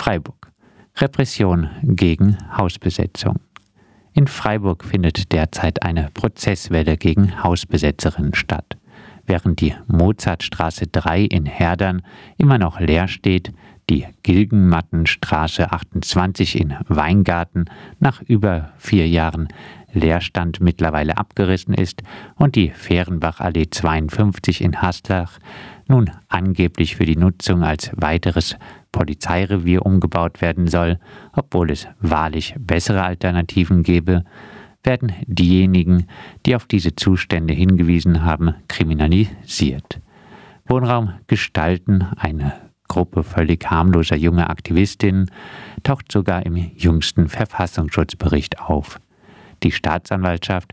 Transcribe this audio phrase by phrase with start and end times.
[0.00, 0.50] Freiburg.
[0.96, 3.38] Repression gegen Hausbesetzung.
[4.14, 8.78] In Freiburg findet derzeit eine Prozesswelle gegen Hausbesetzerinnen statt.
[9.26, 12.00] Während die Mozartstraße 3 in Herdern
[12.38, 13.52] immer noch leer steht,
[13.90, 17.66] die Gilgenmattenstraße 28 in Weingarten
[17.98, 19.48] nach über vier Jahren
[19.92, 22.02] Leerstand mittlerweile abgerissen ist
[22.36, 25.38] und die Fehrenbachallee 52 in Haslach
[25.88, 28.56] nun angeblich für die Nutzung als weiteres
[28.92, 30.98] Polizeirevier umgebaut werden soll,
[31.32, 34.24] obwohl es wahrlich bessere Alternativen gäbe,
[34.82, 36.06] werden diejenigen,
[36.46, 40.00] die auf diese Zustände hingewiesen haben, kriminalisiert.
[40.66, 42.52] Wohnraum gestalten, eine
[42.88, 45.30] Gruppe völlig harmloser junger Aktivistinnen,
[45.82, 49.00] taucht sogar im jüngsten Verfassungsschutzbericht auf.
[49.62, 50.72] Die Staatsanwaltschaft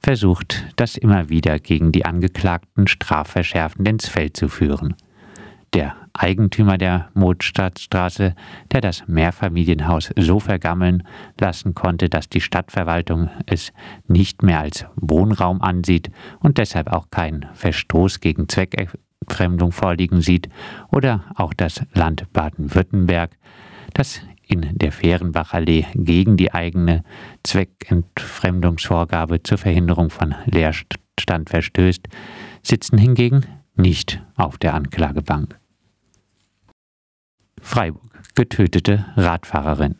[0.00, 4.94] versucht, das immer wieder gegen die Angeklagten strafverschärfend ins Feld zu führen.
[5.74, 8.34] Der Eigentümer der Mozartstraße,
[8.72, 11.02] der das Mehrfamilienhaus so vergammeln
[11.38, 13.72] lassen konnte, dass die Stadtverwaltung es
[14.06, 20.48] nicht mehr als Wohnraum ansieht und deshalb auch keinen Verstoß gegen Zweckentfremdung vorliegen sieht,
[20.90, 23.36] oder auch das Land Baden-Württemberg,
[23.92, 27.04] das in der Fehrenbachallee gegen die eigene
[27.44, 32.08] Zweckentfremdungsvorgabe zur Verhinderung von Leerstand verstößt,
[32.62, 35.58] sitzen hingegen nicht auf der Anklagebank.
[37.60, 38.02] Freiburg.
[38.34, 39.96] Getötete Radfahrerin.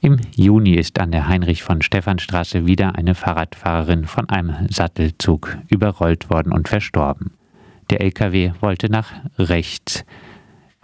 [0.00, 6.30] Im Juni ist an der Heinrich von Stephanstraße wieder eine Fahrradfahrerin von einem Sattelzug überrollt
[6.30, 7.32] worden und verstorben.
[7.90, 10.06] Der LKW wollte nach rechts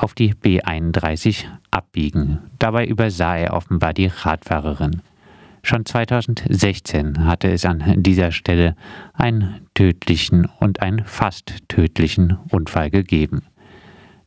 [0.06, 2.38] auf die B31 abbiegen.
[2.60, 5.02] Dabei übersah er offenbar die Radfahrerin.
[5.64, 8.76] Schon 2016 hatte es an dieser Stelle
[9.14, 13.42] einen tödlichen und einen fast tödlichen Unfall gegeben.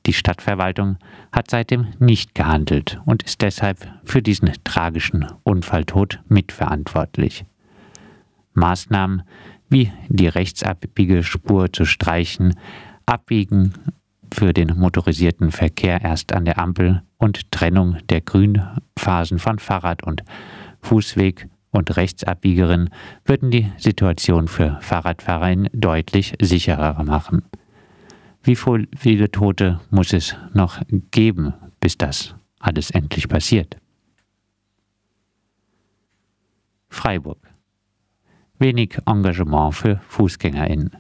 [0.06, 0.98] Die Stadtverwaltung
[1.32, 7.46] hat seitdem nicht gehandelt und ist deshalb für diesen tragischen Unfalltod mitverantwortlich.
[8.54, 9.24] Maßnahmen
[9.70, 12.56] wie die Rechtsabbiegespur zu streichen,
[13.06, 13.74] Abbiegen
[14.34, 20.24] für den motorisierten Verkehr erst an der Ampel und Trennung der Grünphasen von Fahrrad- und
[20.82, 22.90] Fußweg und Rechtsabbiegerin
[23.26, 27.44] würden die Situation für Fahrradfahrer deutlich sicherer machen.
[28.42, 33.78] Wie viele Tote muss es noch geben, bis das alles endlich passiert?
[36.90, 37.38] Freiburg.
[38.58, 40.98] Wenig Engagement für Fußgängerinnen.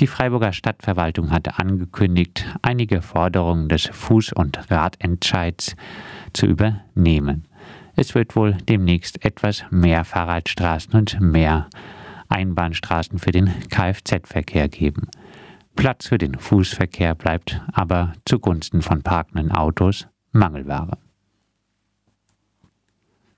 [0.00, 5.76] Die Freiburger Stadtverwaltung hatte angekündigt, einige Forderungen des Fuß- und Radentscheids
[6.32, 7.46] zu übernehmen.
[7.94, 11.68] Es wird wohl demnächst etwas mehr Fahrradstraßen und mehr
[12.28, 15.08] Einbahnstraßen für den Kfz-Verkehr geben.
[15.76, 20.98] Platz für den Fußverkehr bleibt aber zugunsten von parkenden Autos Mangelware.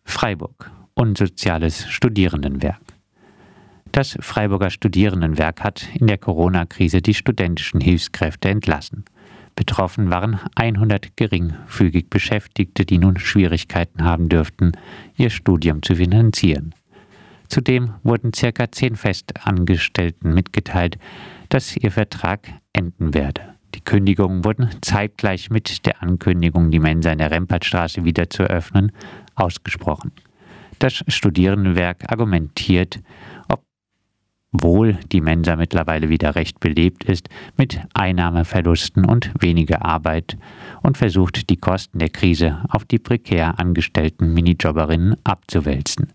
[0.05, 2.81] Freiburg Unsoziales Studierendenwerk
[3.97, 9.07] das Freiburger Studierendenwerk hat in der Corona-Krise die studentischen Hilfskräfte entlassen.
[9.55, 14.73] Betroffen waren 100 geringfügig Beschäftigte, die nun Schwierigkeiten haben dürften,
[15.17, 16.75] ihr Studium zu finanzieren.
[17.49, 20.99] Zudem wurden circa zehn Festangestellten mitgeteilt,
[21.49, 23.55] dass ihr Vertrag enden werde.
[23.75, 28.93] Die Kündigungen wurden zeitgleich mit der Ankündigung, die Mensa in der Rempartstraße wieder zu öffnen,
[29.37, 30.13] ausgesprochen.
[30.78, 33.01] Das Studierendenwerk argumentiert,
[34.56, 37.28] obwohl die Mensa mittlerweile wieder recht belebt ist,
[37.59, 40.39] mit Einnahmeverlusten und weniger Arbeit
[40.83, 46.09] und versucht, die Kosten der Krise auf die prekär angestellten Minijobberinnen abzuwälzen.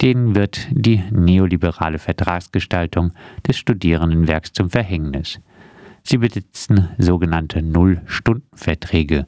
[0.00, 3.12] Denen wird die neoliberale Vertragsgestaltung
[3.46, 5.38] des Studierendenwerks zum Verhängnis.
[6.02, 9.26] Sie besitzen sogenannte Null-Stunden-Verträge,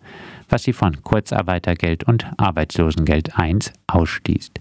[0.48, 4.58] was sie von Kurzarbeitergeld und Arbeitslosengeld I ausschließt.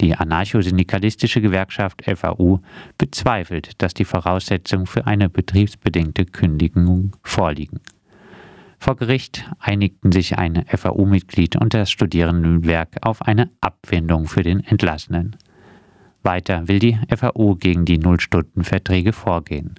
[0.00, 2.60] Die anarcho-syndikalistische Gewerkschaft FAU
[2.98, 7.80] bezweifelt, dass die Voraussetzungen für eine betriebsbedingte Kündigung vorliegen.
[8.78, 15.36] Vor Gericht einigten sich ein FAU-Mitglied und das Studierendenwerk auf eine Abfindung für den Entlassenen.
[16.22, 19.74] Weiter will die FAU gegen die Nullstundenverträge vorgehen.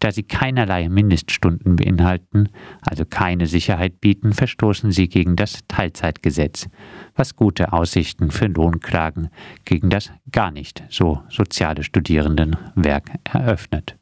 [0.00, 2.48] Da sie keinerlei Mindeststunden beinhalten,
[2.80, 6.68] also keine Sicherheit bieten, verstoßen sie gegen das Teilzeitgesetz,
[7.14, 9.28] was gute Aussichten für Lohnklagen
[9.66, 13.96] gegen das gar nicht so soziale Studierendenwerk eröffnet.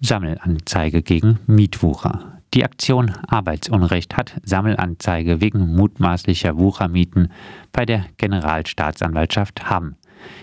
[0.00, 2.40] Sammelanzeige gegen Mietwucher.
[2.52, 7.32] Die Aktion Arbeitsunrecht hat Sammelanzeige wegen mutmaßlicher Wuchermieten
[7.72, 9.96] bei der Generalstaatsanwaltschaft Hamm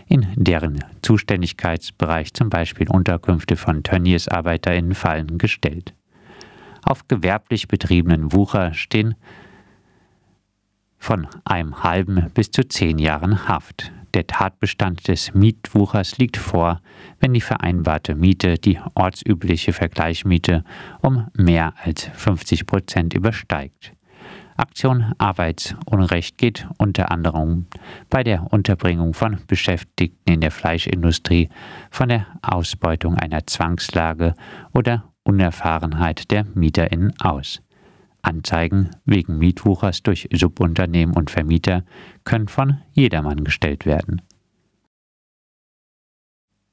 [0.07, 5.93] in deren Zuständigkeitsbereich zum Beispiel Unterkünfte von Turniersarbeiterinnen fallen, gestellt.
[6.83, 9.15] Auf gewerblich betriebenen Wucher stehen
[10.97, 13.91] von einem halben bis zu zehn Jahren Haft.
[14.13, 16.81] Der Tatbestand des Mietwuchers liegt vor,
[17.19, 20.63] wenn die vereinbarte Miete die ortsübliche Vergleichsmiete
[21.01, 23.93] um mehr als 50 Prozent übersteigt.
[24.61, 27.65] Aktion Arbeitsunrecht geht unter anderem
[28.11, 31.49] bei der Unterbringung von Beschäftigten in der Fleischindustrie
[31.89, 34.35] von der Ausbeutung einer Zwangslage
[34.71, 37.61] oder Unerfahrenheit der MieterInnen aus.
[38.21, 41.83] Anzeigen wegen Mietwuchers durch Subunternehmen und Vermieter
[42.23, 44.21] können von jedermann gestellt werden.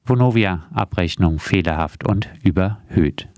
[0.05, 3.29] Vonovia-Abrechnung fehlerhaft und überhöht.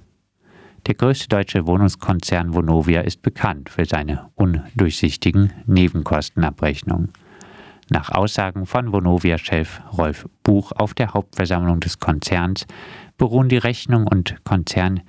[0.87, 7.11] Der größte deutsche Wohnungskonzern Vonovia ist bekannt für seine undurchsichtigen Nebenkostenabrechnungen.
[7.89, 12.65] Nach Aussagen von Vonovia-Chef Rolf Buch auf der Hauptversammlung des Konzerns
[13.17, 15.01] beruhen die Rechnung und Konzern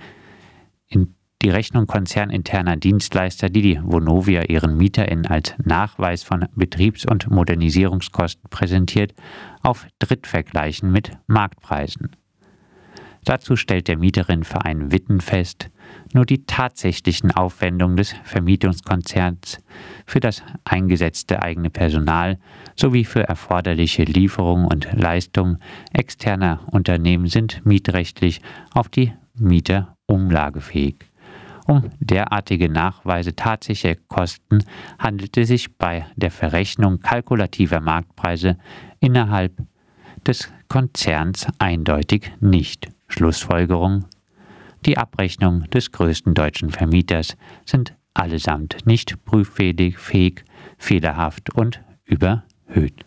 [0.88, 7.30] in die Rechnung konzerninterner Dienstleister, die die Vonovia ihren MieterInnen als Nachweis von Betriebs- und
[7.30, 9.14] Modernisierungskosten präsentiert,
[9.62, 12.10] auf Drittvergleichen mit Marktpreisen.
[13.24, 15.70] Dazu stellt der Mieterinnenverein Witten fest,
[16.12, 19.60] nur die tatsächlichen Aufwendungen des Vermietungskonzerns
[20.06, 22.38] für das eingesetzte eigene Personal
[22.74, 25.58] sowie für erforderliche Lieferungen und Leistungen
[25.92, 28.40] externer Unternehmen sind mietrechtlich
[28.72, 30.96] auf die Mieter umlagefähig.
[31.68, 34.64] Um derartige Nachweise tatsächlicher Kosten
[34.98, 38.58] handelt es sich bei der Verrechnung kalkulativer Marktpreise
[38.98, 39.52] innerhalb
[40.26, 42.88] des Konzerns eindeutig nicht.
[43.12, 44.06] Schlussfolgerung
[44.86, 47.36] Die Abrechnungen des größten deutschen Vermieters
[47.66, 49.98] sind allesamt nicht prüffähig,
[50.78, 53.04] fehlerhaft und überhöht.